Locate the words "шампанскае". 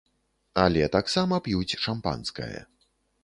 1.85-2.59